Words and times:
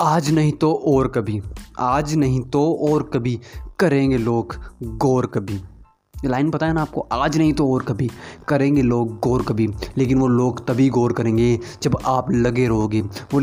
आज 0.00 0.30
नहीं 0.30 0.52
तो 0.52 0.72
और 0.86 1.08
कभी, 1.08 1.40
आज 1.78 2.14
नहीं 2.14 2.40
तो 2.42 2.62
और 2.88 3.02
कभी 3.12 3.38
करेंगे 3.78 4.18
लोग 4.18 4.54
गौर 4.82 5.26
कभी। 5.26 5.60
लाइन 6.14 6.50
पता 6.50 6.66
है 6.66 6.72
ना 6.72 6.82
आपको? 6.82 7.00
आज 7.12 7.36
नहीं 7.38 7.52
तो 7.52 7.68
और 7.72 7.82
कभी 7.82 8.08
करेंगे 8.48 8.82
लोग 8.82 9.18
गौर 9.20 9.42
कभी, 9.42 9.68
लेकिन 9.98 10.18
वो 10.18 10.26
लोग 10.26 10.66
तभी 10.66 10.88
गौर 10.88 11.12
करेंगे 11.12 11.58
जब 11.82 11.98
आप 12.06 12.30
लगे 12.32 12.66
रहोगे। 12.68 13.00
वो 13.00 13.40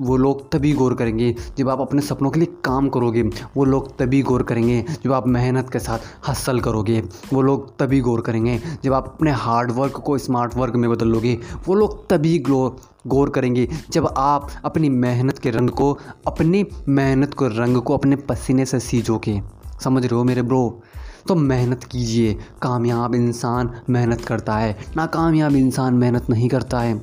वो 0.00 0.16
लोग 0.16 0.50
तभी 0.52 0.72
गौर 0.72 0.94
करेंगे 0.94 1.34
जब 1.58 1.68
आप 1.68 1.80
अपने 1.80 2.02
सपनों 2.02 2.30
के 2.30 2.40
लिए 2.40 2.54
काम 2.64 2.88
करोगे। 2.88 3.22
वो 3.56 3.64
लोग 3.64 3.96
तभी 3.98 4.22
गौर 4.22 4.42
करेंगे 4.42 4.84
जब 5.04 5.12
आप 5.12 5.26
मेहनत 5.26 5.70
के 5.70 5.78
साथ 5.78 6.28
हसल 6.28 6.60
करोगे। 6.60 7.00
वो 7.32 7.42
लोग 7.42 7.76
तभी 7.78 8.00
गौर 8.00 8.20
करेंगे 8.20 8.60
जब 8.84 8.92
आप 8.92 9.06
अपने 9.06 9.32
हार्ड 9.32 9.70
वर्क 9.70 9.96
को 9.96 10.18
स्मार्ट 10.18 10.56
वर्क 10.56 10.76
में 10.76 10.90
बदल 10.90 11.08
लोगे 11.08 11.38
वो 11.68 11.74
लोग 11.74 12.08
तभी 12.08 12.38
ग्लो, 12.38 12.76
गौर 13.06 13.30
करेंगे 13.30 13.68
जब 13.90 14.06
आप 14.16 14.50
अपनी 14.64 14.88
मेहनत 14.88 15.38
के 15.38 15.50
रंग 15.50 15.70
को, 15.70 15.98
अपनी 16.26 16.64
मेहनत 16.88 17.34
को, 17.34 17.46
रंग 17.48 17.76
को 17.76 17.96
अपने 17.96 18.16
पसीने 18.16 18.66
से 18.66 18.80
सींचोगे 18.80 19.40
समझ 19.84 20.02
रहे 20.02 20.16
हो 20.16 20.24
मेरे 20.24 20.42
ब्रो 20.42 20.80
तो 21.28 21.34
मेहनत 21.34 21.84
कीजिए। 21.84 22.34
कामयाब 22.62 23.14
इंसान 23.14 23.70
मेहनत 23.90 24.20
करता 24.20 24.56
है। 24.56 24.76
नाकामयाब 24.96 25.54
इंसान 25.56 25.94
मेहनत 25.94 26.28
नहीं 26.30 26.48
करता 26.48 26.80
है। 26.80 27.00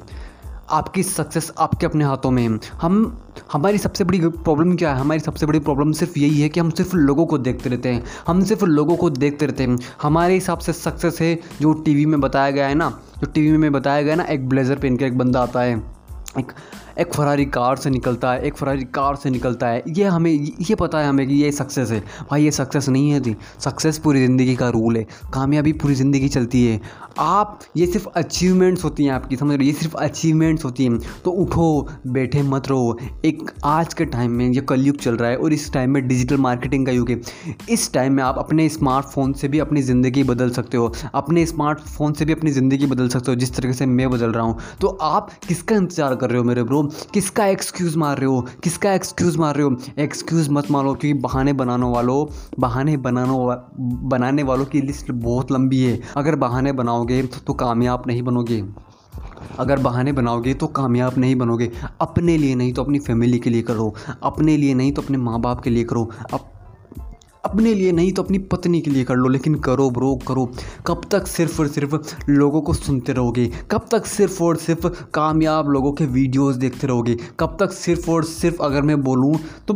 आपकी 0.71 1.03
सक्सेस 1.03 1.51
आपके 1.59 1.85
अपने 1.85 2.03
हाथों 2.03 2.31
में 2.31 2.59
हम, 2.81 3.17
हमारी 3.51 3.77
सबसे 3.77 4.03
बड़ी 4.03 4.19
प्रॉब्लम 4.19 4.75
क्या 4.75 4.93
है? 4.93 4.99
हमारी 4.99 5.19
सबसे 5.19 5.45
बड़ी 5.45 5.59
प्रॉब्लम 5.59 5.91
सिर्फ़ 5.91 6.19
यही 6.19 6.41
है 6.41 6.49
कि 6.49 6.59
हम 6.59 6.69
सिर्फ़ 6.69 6.95
लोगों 6.95 7.25
को 7.25 7.37
देखते 7.37 7.69
रहते 7.69 7.89
हैं। 7.89 8.03
हम 8.27 8.43
सिर्फ़ 8.43 8.65
लोगों 8.65 8.95
को 8.95 9.09
देखते 9.09 9.45
रहते 9.45 9.63
हैं। 9.63 9.77
हमारे 10.01 10.33
हिसाब 10.33 10.57
से 10.57 10.73
सक्सेस 10.73 11.17
है 11.21 11.39
जो 11.61 11.73
टीवी 11.73 12.05
में 12.05 12.21
बताया 12.21 12.51
गया 12.51 12.67
है 12.67 12.75
ना, 12.75 12.99
जो 13.19 13.27
टीवी 13.27 13.57
में 13.57 13.71
बताया 13.71 14.01
गया 14.01 14.13
है 14.13 14.17
ना, 14.17 14.23
एक 14.23 14.49
ब्लेज़र 14.49 14.75
पहन 14.75 14.97
के 14.97 15.05
एक 15.05 15.17
बंदा 15.17 15.41
आता 15.41 15.61
है। 15.61 15.83
एक 16.39 16.51
एक 16.99 17.13
फरारी 17.13 17.45
कार 17.47 17.75
से 17.75 17.89
निकलता 17.89 18.31
है, 18.33 18.41
एक 18.41 18.55
फरारी 18.55 18.83
कार 18.93 19.15
से 19.15 19.29
निकलता 19.29 19.67
है। 19.67 19.83
ये 19.89 20.03
हमें, 20.05 20.31
ये 20.31 20.75
पता 20.75 20.99
है 20.99 21.07
हमें 21.07 21.27
कि 21.27 21.33
ये 21.33 21.51
सक्सेस 21.51 21.91
है। 21.91 21.99
भाई, 22.29 22.43
ये 22.43 22.51
सक्सेस 22.51 22.89
नहीं 22.89 23.09
है 23.11 23.21
थी 23.21 23.35
सक्सेस 23.59 23.97
पूरी 23.97 24.25
ज़िंदगी 24.25 24.55
का 24.55 24.69
रूल 24.69 24.97
है। 24.97 25.05
कामयाबी 25.33 25.73
पूरी 25.73 25.95
ज़िंदगी 25.95 26.29
चलती 26.29 26.65
है। 26.65 26.79
आप, 27.19 27.59
ये 27.77 27.85
सिर्फ़ 27.85 28.07
अचीवमेंट्स 28.09 28.83
होती 28.83 29.05
हैं 29.05 29.11
आपकी, 29.11 29.35
समझ 29.35 29.57
रहे 29.57 29.67
ये 29.67 29.73
सिर्फ़ 29.73 29.95
अचीवमेंट्स 29.97 30.65
होती 30.65 30.85
हैं। 30.85 30.99
तो 31.25 31.31
उठो, 31.31 31.87
बैठे 32.07 32.41
मत 32.43 32.67
रहो। 32.67 32.97
एक, 33.25 33.51
आज 33.65 33.93
के 33.93 34.05
टाइम 34.05 34.31
में 34.31 34.47
ये 34.49 34.61
कलयुग 34.61 34.97
चल 34.97 35.15
रहा 35.15 35.29
है 35.29 35.37
और 35.37 35.53
इस 35.53 35.71
टाइम 35.73 35.91
में 35.91 36.07
डिजिटल 36.07 36.37
मार्केटिंग 36.37 36.85
का 36.85 36.91
युग 36.91 37.09
है। 37.09 37.19
इस 37.69 37.91
टाइम 37.93 38.13
में 38.13 38.23
आप 38.23 38.37
अपने 38.37 38.67
स्मार्टफ़ोन 38.69 39.33
से 39.33 39.47
भी 39.47 39.59
अपनी 39.59 39.81
ज़िंदगी 39.81 40.23
बदल 40.23 40.49
सकते 40.49 40.77
हो। 40.77 40.91
अपने 41.13 41.45
स्मार्टफ़ोन 41.45 42.13
से 42.13 42.25
भी 42.25 42.33
अपनी 42.33 42.51
ज़िंदगी 42.51 42.85
बदल 42.85 43.09
सकते 43.09 43.31
हो, 43.31 43.35
जिस 43.35 43.55
तरीके 43.55 43.73
से 43.73 43.85
मैं 43.85 44.09
बदल 44.09 44.31
रहा 44.31 44.43
हूँ। 44.43 44.57
तो 44.81 44.87
आप 45.01 45.29
किसका 45.47 45.75
इंतज़ार 45.75 46.15
कर 46.15 46.29
रहे 46.29 46.37
हो 46.37 46.43
मेरे 46.43 46.63
ब्रो 46.63 46.80
किसका 46.83 47.45
एक्सक्यूज़ 47.45 47.97
मार 47.97 48.17
रहे 48.17 48.25
हो, 48.25 48.41
किसका 48.63 48.93
एक्सक्यूज़ 48.93 49.37
मार 49.37 49.55
रहे 49.55 49.63
हो? 49.63 49.75
एक्सक्यूज़ 49.99 50.51
मत 50.51 50.71
मारो 50.71 50.93
क्योंकि 50.93 51.19
बहाने 51.19 51.53
बनाने 51.53 51.85
वालों, 51.85 52.25
बहाने 52.59 52.97
बनाने 52.97 53.21
बनाने 54.07 54.43
वालों 54.43 54.65
की 54.65 54.81
लिस्ट 54.81 55.11
बहुत 55.11 55.51
लंबी 55.51 55.83
है। 55.83 56.01
अगर 56.17 56.35
बहाने 56.35 56.71
बनाओगे 56.71 57.23
तो 57.23 57.53
कामयाब 57.53 58.03
नहीं 58.07 58.21
बनोगे। 58.21 58.65
अगर 59.59 59.79
बहाने 59.79 60.11
बनाओगे 60.11 60.53
तो 60.53 60.67
कामयाब 60.67 61.13
नहीं 61.17 61.35
बनोगे। 61.35 61.71
अपने 62.01 62.37
लिए 62.37 62.55
नहीं 62.55 62.73
तो 62.73 62.83
अपनी 62.83 62.99
फैमिली 62.99 63.39
के 63.39 63.49
लिए 63.49 63.61
करो। 63.61 63.95
अपने 64.23 64.57
लिए 64.57 64.73
नहीं 64.73 64.91
तो 64.91 65.01
अपने 65.01 65.17
माँ 65.17 65.41
बाप 65.41 65.61
के 65.61 65.69
लिए 65.69 65.83
करो। 65.83 66.09
अप 66.33 66.50
अपने 67.51 67.73
लिए 67.73 67.91
नहीं 67.91 68.11
तो 68.11 68.23
अपनी 68.23 68.37
पत्नी 68.37 68.81
के 68.81 68.91
लिए 68.91 69.03
कर 69.03 69.15
लो। 69.15 69.29
लेकिन 69.29 69.55
करो 69.55 69.89
ब्रो, 69.89 70.19
करो। 70.27 70.51
कब 70.87 71.01
तक 71.11 71.27
सिर्फ़ 71.27 71.61
और 71.61 71.67
सिर्फ़ 71.67 71.95
लोगों 72.29 72.61
को 72.61 72.73
सुनते 72.73 73.13
रहोगे? 73.13 73.51
कब 73.71 73.85
तक 73.91 74.05
सिर्फ़ 74.05 74.43
और 74.43 74.57
सिर्फ़ 74.57 74.87
कामयाब 75.13 75.69
लोगों 75.69 75.91
के 75.91 76.05
वीडियोस 76.05 76.55
देखते 76.55 76.87
रहोगे? 76.87 77.17
कब 77.39 77.57
तक 77.59 77.71
सिर्फ़ 77.71 78.11
और 78.11 78.23
सिर्फ़ 78.23 78.63
अगर 78.63 78.81
मैं 78.81 79.01
बोलूँ 79.01 79.35
तो 79.67 79.73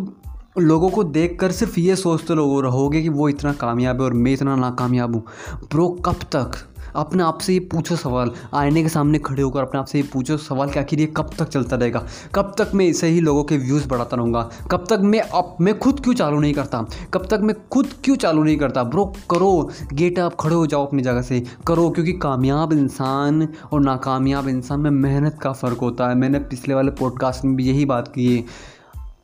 लोगों 0.60 0.90
को 0.90 1.04
देख 1.04 1.38
कर 1.40 1.52
सिर्फ़ 1.52 1.80
ये 1.80 1.96
सोचते 1.96 2.34
लोग 2.34 2.62
रहोगे 2.62 3.02
कि 3.02 3.10
वो 3.10 3.30
इतना 3.30 3.54
कामयाब 3.54 3.96
है 3.96 4.02
और 4.02 4.14
मैं 4.14 4.34
इतना 4.34 4.56
नाकामयाब 4.56 5.16
हूँ। 5.16 5.24
ब्रो, 5.54 5.88
कब 5.90 6.14
तक? 6.14 6.52
अपने 6.96 7.24
आप 7.24 7.38
से 7.38 7.54
ये 7.54 7.60
पूछो 7.60 7.96
सवाल। 7.96 8.32
आईने 8.54 8.84
के 8.84 8.90
सामने 8.90 9.20
खड़े 9.20 9.44
होकर 9.44 9.62
अपने 9.62 9.80
आप 9.80 9.86
से 9.86 9.98
ये 9.98 10.10
पूछो 10.14 10.38
सवाल 10.38 10.70
कि 10.70 10.80
आखिर 10.80 11.00
ये 11.00 11.06
कब 11.06 11.30
तक 11.40 11.48
चलता 11.50 11.76
रहेगा? 11.76 12.08
कब 12.36 12.56
तक 12.58 12.72
मैं 12.76 12.86
इसे 12.86 13.08
ही 13.08 13.20
लोगों 13.20 13.44
के 13.44 13.58
व्यूज़ 13.58 13.88
बढ़ाता 13.88 14.18
रहूँगा? 14.18 14.50
कब 14.72 14.86
तक 14.90 15.00
मैं 15.02 15.20
अब 15.20 15.56
मैं 15.62 15.80
खुद 15.80 16.00
क्यों 16.00 16.14
चालू 16.14 16.40
नहीं 16.40 16.54
करता? 16.54 16.86
कब 17.14 17.26
तक 17.26 17.40
मैं 17.42 17.56
खुद 17.72 17.88
क्यों 18.04 18.16
चालू 18.16 18.44
नहीं 18.44 18.58
करता? 18.58 18.84
ब्रो, 18.84 19.06
करो। 19.06 19.70
गेट 19.94 20.20
आप 20.20 20.36
खड़े 20.40 20.56
हो 20.56 20.68
जाओ 20.68 20.86
अपनी 20.86 21.04
जगह 21.04 21.22
से। 21.22 21.44
करो, 21.68 21.90
क्योंकि 21.90 22.14
कामयाब 22.14 22.74
इंसान 22.74 23.48
और 23.72 23.82
नाकामयाब 23.82 24.48
इंसान 24.48 24.80
में 24.80 24.92
मेहनत 24.92 25.40
का 25.42 25.52
फ़र्क 25.52 25.78
होता 25.78 26.10
है। 26.10 26.16
मैंने 26.16 26.40
पिछले 26.40 26.74
वाले 26.74 26.92
पॉडकास्ट 26.92 27.46
में 27.46 27.56
भी 27.56 27.66
यही 27.66 27.86
बात 27.86 28.08
की 28.08 28.38
है। 28.38 28.75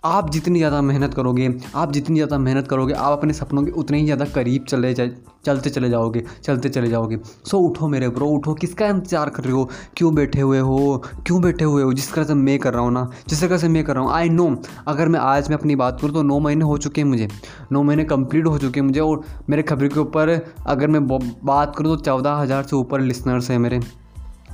आप 0.04 0.30
जितनी 0.32 0.60
ज़्यादा 0.60 0.82
मेहनत 0.82 1.14
करोगे, 1.14 1.50
आप 1.76 1.92
जितनी 1.92 2.16
ज़्यादा 2.16 2.38
मेहनत 2.38 2.68
करोगे, 2.68 2.94
आप 2.94 3.18
अपने 3.18 3.34
सपनों 3.34 3.64
के 3.64 3.72
उतने 3.72 3.98
ही 3.98 4.06
ज़्यादा 4.06 4.26
करीब 4.26 4.64
चले 4.70 4.94
जाए, 4.94 5.12
चलते 5.46 5.70
चले 5.70 5.90
जाओगे, 5.90 6.24
चलते 6.44 6.70
चले 6.70 6.90
जाओगे। 6.90 7.18
सो 7.48 7.60
उठो 7.60 7.88
मेरे 7.88 8.10
ब्रो 8.10 8.28
उठो। 8.28 8.54
किसका 8.54 8.88
इंतज़ार 8.88 9.30
कर 9.30 9.44
रहे 9.44 9.54
हो? 9.54 9.70
क्यों 9.98 10.14
बैठे 10.16 10.42
हुए 10.42 10.60
हो? 10.60 11.04
क्यों 11.28 11.42
बैठे 11.42 11.66
हुए 11.66 11.84
हो? 11.84 11.94
जिस 11.94 12.14
तरह 12.14 12.24
से 12.24 12.34
मैं 12.34 12.58
कर 12.60 12.74
रहा 12.74 12.84
हूँ 12.84 12.92
ना, 12.94 13.10
जिस 13.30 13.42
तरह 13.42 13.58
से 13.58 13.68
मैं 13.68 13.84
कर 13.84 13.96
रहा 13.96 14.04
हूँ 14.04 14.14
आई 14.14 14.30
नो 14.30 14.50
अगर 14.88 15.08
मैं 15.08 15.20
आज 15.20 15.50
मैं 15.50 15.58
अपनी 15.58 15.76
बात 15.76 16.02
करूँ 16.02 16.14
तो 16.14 16.24
नौ 16.24 16.40
महीने 16.40 16.66
हो 16.66 16.78
चुके 16.78 17.02
हैं 17.02 17.08
मुझे। 17.08 17.28
नौ 17.72 17.84
महीने 17.84 18.04
कंप्लीट 18.06 18.48
हो 18.48 18.58
चुके 18.58 18.80
हैं 18.80 18.88
मुझे 18.88 19.00
और 19.00 19.24
मेरे 19.50 19.64
खबर 19.64 19.88
के 19.88 20.00
ऊपर 20.00 20.40
अगर 20.68 20.88
मैं 20.88 21.08
बात 21.08 21.76
करूँ 21.76 21.96
तो 21.98 22.04
चौदह 22.04 22.42
हज़ार 22.42 22.64
से 22.64 22.76
ऊपर 22.76 23.02
लिसनर्स 23.02 23.52
हैं 23.52 23.60
मेरे। 23.60 23.80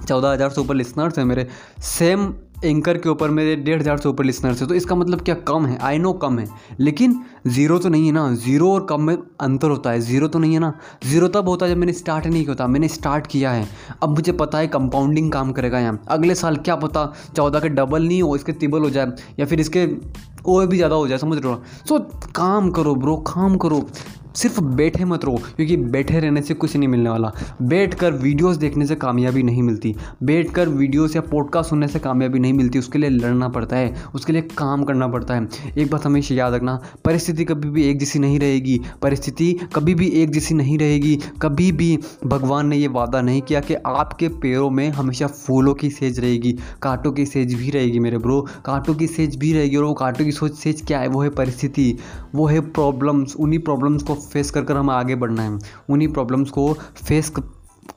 चौदह 0.07 0.30
हज़ार 0.30 0.50
से 0.50 0.62
ऊपर 0.62 0.75
लिसनर्स 0.75 1.18
हैं 1.18 1.25
मेरे। 1.25 1.47
सेम 1.81 2.34
एंकर 2.57 2.97
के 2.97 3.09
ऊपर 3.09 3.29
मेरे 3.29 3.56
डेढ़ 3.56 3.79
हज़ार 3.79 3.97
से 3.97 4.09
ऊपर 4.09 4.25
लिसनर्स 4.25 4.62
है 4.62 4.68
तो 4.68 4.73
इसका 4.75 4.95
मतलब 4.95 5.22
क्या 5.22 5.35
कम 5.47 5.66
है? 5.66 5.78
आई 5.78 5.97
नो 5.97 6.13
कम 6.16 6.40
है, 6.40 6.47
लेकिन 6.79 7.16
ज़ीरो 7.47 7.78
तो 7.79 7.90
नहीं 7.90 8.06
है 8.06 8.12
ना। 8.12 8.34
ज़ीरो 8.35 8.72
और 8.73 8.85
कम 8.85 9.01
में 9.01 9.18
अंतर 9.41 9.69
होता 9.69 9.91
है। 9.91 10.00
ज़ीरो 10.01 10.28
तो 10.28 10.40
नहीं 10.40 10.53
है 10.53 10.59
ना। 10.59 10.73
ज़ीरो 11.06 11.28
तब 11.28 11.50
होता 11.50 11.66
है 11.66 11.72
जब 11.72 11.78
मैंने 11.78 11.94
स्टार्ट 11.94 12.25
नहीं 12.28 12.45
किया 12.45 12.68
मैंने 12.68 12.88
स्टार्ट 12.88 13.28
किया 13.28 13.51
है। 13.51 13.68
अब 14.03 14.09
मुझे 14.09 14.31
पता 14.34 14.57
है 14.57 14.68
कंपाउंडिंग 14.69 15.31
काम 15.31 15.51
करेगा 15.51 15.79
यहाँ। 15.79 16.01
अगले 16.09 16.35
साल 16.35 16.56
क्या 16.57 16.75
पता 16.78 17.12
चौदह 17.35 17.59
के 17.59 17.69
डबल 17.72 18.07
नहीं 18.07 18.22
हो, 18.22 18.35
इसके 18.35 18.51
तिबल 18.53 18.81
हो 18.81 18.89
जाए, 18.89 19.12
या 19.39 19.45
फिर 19.45 19.59
इसके 19.59 19.88
और 20.47 20.68
भी 20.68 20.78
ज़्यादा 20.78 20.95
हो 20.95 21.07
जाए, 21.07 21.18
समझ 21.18 21.38
रहे 21.38 21.53
हो 21.53 21.62
सो 21.88 22.00
काम 22.35 22.69
करो 22.72 22.95
ब्रो 22.95 23.16
काम 23.28 23.57
करो। 23.57 23.85
सिर्फ़ 24.38 24.59
बैठे 24.62 25.06
मत 25.06 25.25
रहो, 25.25 25.40
क्योंकि 25.56 25.78
बैठे 25.78 26.20
रहने 26.20 26.42
से 26.42 26.53
कुछ 26.53 26.75
नहीं 26.75 26.88
मिलने 26.88 27.09
वाला। 27.09 27.31
बैठ 27.62 27.94
कर 27.94 28.12
वीडियोज़ 28.14 28.59
देखने 28.59 28.86
से 28.86 28.96
कामयाबी 28.96 29.44
नहीं 29.44 29.64
मिलती। 29.64 29.96
बैठ 30.24 30.52
कर 30.52 30.70
वीडियोज़ 30.70 31.16
या 31.16 31.22
पॉडकास्ट 31.22 31.70
सुनने 31.70 31.88
से 31.88 32.00
कामयाबी 32.00 32.40
नहीं 32.40 32.53
मिलती। 32.53 32.80
उसके 32.80 33.00
लिए 33.00 33.09
लड़ना 33.09 33.48
पड़ता 33.50 33.75
है, 33.75 34.03
उसके 34.16 34.34
लिए 34.34 34.42
काम 34.58 34.84
करना 34.84 35.08
पड़ता 35.08 35.34
है। 35.34 35.48
एक 35.78 35.92
बात 35.92 36.06
हमेशा 36.06 36.36
याद 36.36 36.53
रखना, 36.53 36.80
परिस्थिति 37.06 37.46
कभी 37.46 37.70
भी 37.70 37.84
एक 37.84 38.00
जैसी 38.00 38.20
नहीं 38.20 38.40
रहेगी। 38.40 38.80
परिस्थिति 39.02 39.52
कभी 39.75 39.96
भी 39.96 40.08
एक 40.08 40.31
जैसी 40.31 40.56
नहीं 40.56 40.78
रहेगी। 40.78 41.18
कभी 41.42 41.72
भी 41.72 41.98
भगवान 42.25 42.68
ने 42.68 42.78
ये 42.78 42.88
वादा 42.88 43.22
नहीं 43.22 43.42
किया 43.42 43.59
कि 43.59 43.74
आपके 43.74 44.28
पैरों 44.28 44.69
में 44.69 44.90
हमेशा 44.90 45.28
फूलों 45.28 45.74
की 45.74 45.90
सेज 45.90 46.19
रहेगी, 46.19 46.52
कांटों 46.81 47.12
की 47.12 47.25
सेज 47.25 47.54
भी 47.54 47.69
रहेगी 47.69 48.00
मेरे 48.00 48.18
ब्रो 48.18 48.42
कांटों 48.66 48.96
की 48.96 49.08
सेज 49.08 49.36
भी 49.36 49.54
रहेगी 49.54 49.75
और 49.75 49.84
वो 49.84 49.94
कांटों 49.94 50.25
की 50.25 50.31
सोच 50.31 50.56
सेज 50.56 50.81
क्या 50.88 51.00
है? 51.00 51.08
वो 51.08 51.22
है 51.22 51.30
परिस्थिति। 51.30 51.98
वो 52.36 52.48
है 52.48 52.59
प्रॉब्लम्स 52.62 53.36
उन्हीं 53.36 53.59
प्रॉब्लम्स 53.59 54.04
को 54.04 54.16
फेस 54.33 54.51
कर 54.51 54.63
कर 54.63 54.77
हमें 54.77 54.93
आगे 54.93 55.15
बढ़ना 55.15 55.43
है। 55.43 55.59
उन्हीं 55.89 56.07
प्रॉब्लम्स 56.07 56.49
को 56.49 56.73
फेस 57.07 57.29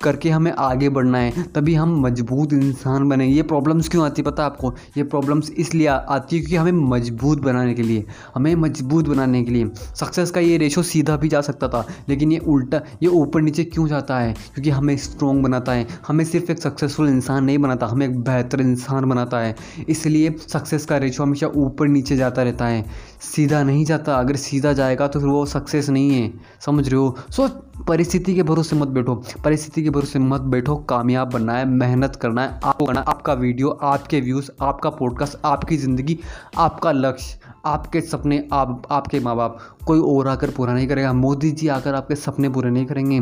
करके 0.02 0.30
हमें 0.30 0.52
आगे 0.52 0.88
बढ़ना 0.88 1.18
है, 1.18 1.42
तभी 1.54 1.74
हम 1.74 2.00
मज़बूत 2.00 2.52
इंसान 2.52 3.08
बने। 3.08 3.26
ये 3.26 3.42
प्रॉब्लम्स 3.42 3.88
क्यों 3.88 4.04
आती 4.04 4.22
पता 4.22 4.44
आपको? 4.44 4.74
ये 4.96 5.02
प्रॉब्लम्स 5.02 5.50
इसलिए 5.50 5.86
आती 5.86 6.36
है 6.36 6.42
क्योंकि 6.42 6.56
हमें 6.56 6.88
मज़बूत 6.90 7.40
बनाने 7.40 7.74
के 7.74 7.82
लिए, 7.82 8.04
हमें 8.34 8.54
मज़बूत 8.54 9.08
बनाने 9.08 9.42
के 9.44 9.50
लिए। 9.50 9.70
सक्सेस 9.96 10.30
का 10.30 10.40
ये 10.40 10.56
रेशो 10.58 10.82
सीधा 10.82 11.16
भी 11.16 11.28
जा 11.28 11.40
सकता 11.40 11.68
था, 11.68 11.86
लेकिन 12.08 12.32
ये 12.32 12.38
उल्टा, 12.38 12.80
ये 13.02 13.08
ऊपर 13.08 13.40
नीचे 13.40 13.64
क्यों 13.64 13.86
जाता 13.88 14.18
है? 14.18 14.32
क्योंकि 14.54 14.70
हमें 14.70 14.96
स्ट्रॉन्ग 14.96 15.42
बनाता 15.42 15.72
है। 15.72 15.86
हमें 16.08 16.24
सिर्फ़ 16.24 16.52
एक 16.52 16.58
सक्सेसफुल 16.58 17.08
इंसान 17.08 17.44
नहीं 17.44 17.58
बनाता, 17.58 17.86
हमें 17.86 18.06
एक 18.08 18.20
बेहतर 18.20 18.60
इंसान 18.60 19.04
बनाता 19.04 19.38
है। 19.38 19.56
इसलिए 19.88 20.34
सक्सेस 20.48 20.86
का 20.86 20.96
रेशो 20.96 21.22
हमेशा 21.22 21.46
ऊपर 21.46 21.88
नीचे 21.88 22.16
जाता 22.16 22.42
रहता 22.42 22.66
है। 22.66 22.84
सीधा 23.20 23.62
नहीं 23.62 23.84
जाता, 23.84 24.14
अगर 24.14 24.36
सीधा 24.36 24.72
जाएगा 24.72 25.06
तो 25.08 25.20
फिर 25.20 25.28
वो 25.28 25.44
सक्सेस 25.46 25.88
नहीं 25.88 26.10
है। 26.10 26.32
समझ 26.60 26.88
रहे 26.88 27.00
हो? 27.00 27.16
सो 27.30 27.48
परिस्थिति 27.88 28.34
के 28.34 28.42
भरोसे 28.42 28.76
मत 28.76 28.88
बैठो। 28.88 29.14
परिस्थिति 29.44 29.79
के 29.82 29.90
भरोसे 29.90 30.18
मत 30.18 30.40
बैठो, 30.40 30.76
कामयाब 30.76 31.30
बनना 31.30 31.52
है, 31.52 31.64
मेहनत 31.64 32.16
करना 32.16 32.42
है, 32.42 32.60
आपको 32.64 32.84
करना 32.84 33.00
आपका 33.00 33.32
वीडियो, 33.32 33.68
आपके 33.68 34.20
व्यूज़, 34.20 34.50
आपका 34.62 34.90
पॉडकास्ट 34.90 35.38
आपकी 35.44 35.76
ज़िंदगी, 35.76 36.18
आपका 36.58 36.92
लक्ष्य, 36.92 37.38
आपके 37.66 38.00
सपने, 38.00 38.48
आप, 38.52 38.82
आपके 38.90 39.20
माँ 39.20 39.36
बाप 39.36 39.58
कोई 39.86 40.00
और 40.00 40.28
आकर 40.28 40.50
पूरा 40.50 40.74
नहीं 40.74 40.88
करेगा। 40.88 41.12
मोदी 41.12 41.50
जी 41.50 41.68
आकर 41.68 41.94
आपके 41.94 42.14
सपने 42.14 42.48
पूरे 42.48 42.70
नहीं 42.70 42.86
करेंगे। 42.86 43.20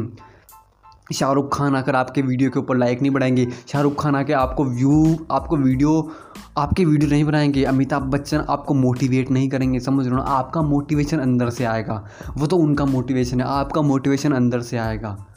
शाहरुख 1.14 1.58
खान 1.58 1.76
आकर 1.76 1.96
आपके 1.96 2.22
वीडियो 2.22 2.50
के 2.50 2.58
ऊपर 2.58 2.76
लाइक 2.76 3.02
नहीं 3.02 3.11
बढ़ाएँगे। 3.11 3.49
शाहरुख 3.69 4.02
खान 4.02 4.16
आके 4.16 4.32
आपको 4.32 4.64
व्यू 4.64 5.26
आपको 5.31 5.56
वीडियो, 5.56 6.11
आपके 6.58 6.84
वीडियो 6.84 7.11
नहीं 7.11 7.25
बनाएँगे। 7.25 7.64
अमिताभ 7.64 8.02
बच्चन 8.02 8.38
आपको 8.38 8.75
मोटिवेट 8.75 9.31
नहीं 9.31 9.49
करेंगे, 9.49 9.81
समझ 9.81 10.06
रहे 10.06 10.16
हो 10.16 10.16
ना? 10.16 10.31
आपका 10.31 10.62
मोटिवेशन 10.62 11.19
अंदर 11.19 11.50
से 11.50 11.64
आएगा। 11.64 12.04
वो 12.37 12.46
तो 12.46 12.56
उनका 12.56 12.84
मोटिवेशन 12.84 13.40
है, 13.40 13.46
आपका 13.46 13.82
मोटिवेशन 13.82 14.32
अंदर 14.32 14.61
से 14.61 14.76
आएगा। 14.76 15.27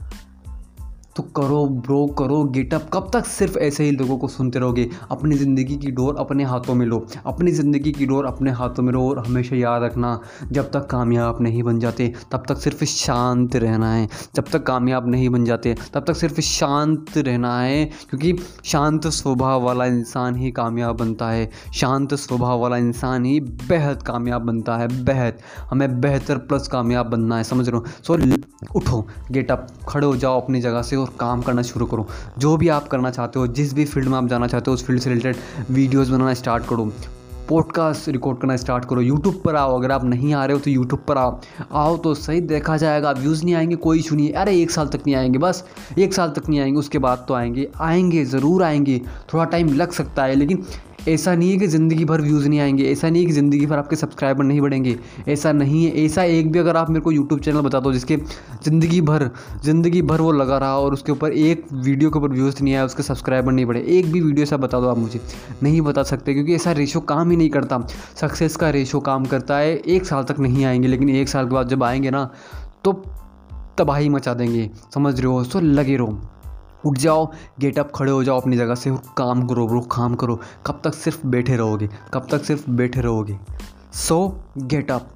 तो 1.15 1.23
करो 1.23 1.65
ब्रो, 1.65 2.07
करो 2.07 2.43
गेटअप 2.43 2.89
कब 2.93 3.09
तक 3.13 3.25
सिर्फ़ 3.25 3.57
ऐसे 3.57 3.83
ही 3.83 3.91
लोगों 3.91 4.17
को 4.17 4.27
सुनते 4.27 4.59
रहोगे? 4.59 4.89
अपनी 5.11 5.35
ज़िंदगी 5.35 5.75
की 5.77 5.91
डोर 5.91 6.15
अपने 6.15 6.43
हाथों 6.43 6.75
में 6.75 6.85
लो। 6.85 7.07
अपनी 7.25 7.51
ज़िंदगी 7.51 7.91
की 7.91 8.05
डोर 8.05 8.25
अपने 8.25 8.51
हाथों 8.51 8.83
में 8.83 8.93
लो 8.93 9.09
और 9.09 9.19
हमेशा 9.19 9.55
याद 9.55 9.83
रखना, 9.83 10.21
जब 10.51 10.71
तक 10.71 10.87
कामयाब 10.87 11.41
नहीं 11.41 11.63
बन 11.63 11.79
जाते, 11.79 12.13
तब 12.31 12.43
तक 12.49 12.57
सिर्फ़ 12.57 12.83
शांत 12.83 13.55
रहना 13.55 13.93
है। 13.93 14.07
जब 14.35 14.43
तक 14.51 14.63
कामयाब 14.63 15.07
नहीं 15.07 15.29
बन 15.29 15.45
जाते, 15.45 15.75
तब 15.93 16.05
तक 16.07 16.15
सिर्फ़ 16.15 16.41
शांत 16.41 17.17
रहना 17.17 17.59
है, 17.61 17.85
क्योंकि 17.85 18.35
शांत 18.65 19.07
स्वभाव 19.07 19.63
वाला 19.63 19.85
इंसान 19.85 20.35
ही 20.35 20.51
कामयाब 20.51 20.97
बनता 20.97 21.29
है। 21.29 21.49
शांत 21.73 22.13
स्वभाव 22.13 22.59
वाला 22.59 22.77
इंसान 22.77 23.25
ही 23.25 23.39
बेहद 23.39 24.01
कामयाब 24.01 24.41
बनता 24.41 24.77
है, 24.77 25.05
बेहद। 25.05 25.37
हमें 25.69 26.01
बेहतर 26.01 26.37
प्लस 26.37 26.67
कामयाब 26.67 27.05
बनना 27.05 27.37
है, 27.37 27.43
समझ 27.43 27.69
रहे 27.69 27.77
हो? 27.77 27.85
सो 28.07 28.17
उठो 28.75 29.07
गेटअप 29.31 29.67
खड़े 29.87 30.07
हो 30.07 30.15
जाओ 30.15 30.41
अपनी 30.41 30.61
जगह 30.61 30.81
से 30.81 31.00
और 31.01 31.13
काम 31.19 31.41
करना 31.41 31.61
शुरू 31.61 31.85
करो। 31.85 32.07
जो 32.37 32.55
भी 32.57 32.67
आप 32.69 32.87
करना 32.87 33.11
चाहते 33.11 33.39
हो, 33.39 33.47
जिस 33.47 33.73
भी 33.73 33.85
फ़ील्ड 33.85 34.09
में 34.09 34.17
आप 34.17 34.27
जाना 34.27 34.47
चाहते 34.47 34.71
हो, 34.71 34.75
उस 34.75 34.85
फ़ील्ड 34.85 35.01
से 35.01 35.09
रिलेटेड 35.09 35.35
वीडियोज़ 35.71 36.11
बनाना 36.11 36.33
स्टार्ट 36.33 36.65
करो। 36.65 36.91
पॉडकास्ट 37.49 38.07
रिकॉर्ड 38.09 38.37
करना 38.37 38.55
स्टार्ट 38.57 38.85
करो। 38.85 39.01
यूट्यूब 39.01 39.41
पर 39.45 39.55
आओ। 39.55 39.77
अगर 39.79 39.91
आप 39.91 40.03
नहीं 40.03 40.33
आ 40.33 40.45
रहे 40.45 40.53
हो 40.53 40.59
तो 40.59 40.71
यूट्यूब 40.71 41.01
पर 41.07 41.17
आओ। 41.17 41.39
आओ 41.71 41.97
तो 41.97 42.13
सही 42.13 42.41
देखा 42.41 42.77
जाएगा। 42.77 43.11
व्यूज़ 43.11 43.43
नहीं 43.45 43.55
आएँगे, 43.55 43.75
कोई 43.75 43.99
इशू 43.99 44.15
नहीं 44.15 44.31
अरे, 44.33 44.55
एक 44.61 44.71
साल 44.71 44.87
तक 44.87 44.99
नहीं 45.07 45.15
आएँगे, 45.15 45.37
बस 45.37 45.63
एक 45.97 46.13
साल 46.13 46.29
तक 46.29 46.49
नहीं 46.49 46.59
आएँगे, 46.59 46.79
उसके 46.79 46.97
बाद 46.97 47.25
तो 47.27 47.33
आएँगे। 47.33 47.67
आएँगे, 47.81 48.23
ज़रूर 48.25 48.63
आएँगे। 48.63 49.01
थोड़ा 49.33 49.45
टाइम 49.45 49.73
लग 49.73 49.91
सकता 49.91 50.23
है, 50.23 50.35
लेकिन 50.35 50.63
ऐसा 51.07 51.33
नहीं 51.35 51.51
है 51.51 51.57
कि 51.57 51.67
ज़िंदगी 51.67 52.05
भर 52.05 52.21
व्यूज़ 52.21 52.47
नहीं 52.47 52.59
आएँगे, 52.59 52.83
ऐसा 52.83 53.09
नहीं 53.09 53.21
है 53.21 53.27
कि 53.27 53.33
ज़िंदगी 53.33 53.65
भर 53.65 53.77
आपके 53.77 53.95
सब्सक्राइबर 53.95 54.43
नहीं 54.43 54.61
बढ़ेंगे, 54.61 54.95
ऐसा 55.27 55.51
नहीं 55.51 55.83
है। 55.85 56.03
ऐसा 56.05 56.23
एक 56.23 56.51
भी 56.51 56.59
अगर 56.59 56.77
आप 56.77 56.89
मेरे 56.89 57.01
को 57.01 57.11
यूट्यूब 57.11 57.39
चैनल 57.39 57.61
बता 57.61 57.79
दो 57.79 57.93
जिसके 57.93 58.17
ज़िंदगी 58.63 58.99
भर 59.01 59.29
ज़िंदगी 59.65 60.01
भर 60.01 60.21
वो 60.21 60.31
लगा 60.31 60.57
रहा 60.57 60.77
और 60.77 60.93
उसके 60.93 61.11
ऊपर 61.11 61.31
एक 61.31 61.65
वीडियो 61.73 62.09
के 62.09 62.19
ऊपर 62.19 62.29
व्यूज़ 62.29 62.63
नहीं 62.63 62.73
आया, 62.73 62.85
उसके 62.85 63.03
सब्सक्राइबर 63.03 63.51
नहीं 63.51 63.65
बढ़े, 63.65 63.81
एक 63.89 64.11
भी 64.11 64.21
वीडियो 64.21 64.43
ऐसा 64.43 64.57
बता 64.57 64.79
दो 64.79 64.87
आप 64.87 64.97
मुझे। 64.97 65.21
नहीं 65.63 65.81
बता 65.81 66.03
सकते 66.03 66.33
क्योंकि 66.33 66.55
ऐसा 66.55 66.71
रेशो 66.71 66.99
काम 67.01 67.31
ही 67.31 67.37
नहीं 67.37 67.49
करता। 67.49 67.79
सक्सेस 68.21 68.55
का 68.55 68.69
रेशो 68.69 68.99
काम 68.99 69.25
करता 69.25 69.57
है, 69.57 69.75
एक 69.75 70.05
साल 70.05 70.23
तक 70.23 70.39
नहीं 70.39 70.65
आएँगे, 70.65 70.87
लेकिन 70.87 71.09
एक 71.11 71.29
साल 71.29 71.45
के 71.45 71.53
बाद 71.53 71.69
जब 71.69 71.83
आएँगे 71.83 72.11
ना 72.11 72.29
तो 72.83 72.93
तबाही 73.77 74.09
मचा 74.09 74.33
देंगे। 74.33 74.69
समझ 74.93 75.19
रहे 75.19 75.27
हो? 75.27 75.43
सो 75.43 75.59
लगे 75.59 75.95
रहो। 75.97 76.19
उठ 76.85 76.97
जाओ 76.97 77.31
गेटअप 77.59 77.91
खड़े 77.95 78.11
हो 78.11 78.23
जाओ 78.23 78.41
अपनी 78.41 78.57
जगह 78.57 78.75
से 78.75 78.89
और 78.89 79.01
काम 79.17 79.47
करो 79.47 79.67
ब्रो 79.67 79.81
काम 79.81 80.15
करो। 80.15 80.39
कब 80.65 80.81
तक 80.83 80.93
सिर्फ़ 80.93 81.27
बैठे 81.27 81.55
रहोगे? 81.57 81.89
कब 82.13 82.27
तक 82.31 82.43
सिर्फ़ 82.43 82.69
बैठे 82.69 83.01
रहोगे? 83.01 83.39
सो 83.93 84.43
गेटअप 84.57 85.07